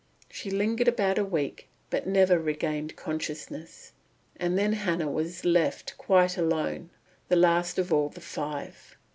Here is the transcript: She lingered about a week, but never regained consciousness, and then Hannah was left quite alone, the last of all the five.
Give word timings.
She 0.31 0.49
lingered 0.49 0.87
about 0.87 1.19
a 1.19 1.23
week, 1.23 1.67
but 1.91 2.07
never 2.07 2.39
regained 2.39 2.95
consciousness, 2.95 3.91
and 4.35 4.57
then 4.57 4.73
Hannah 4.73 5.11
was 5.11 5.45
left 5.45 5.95
quite 5.95 6.39
alone, 6.39 6.89
the 7.29 7.35
last 7.35 7.77
of 7.77 7.93
all 7.93 8.09
the 8.09 8.19
five. 8.19 8.97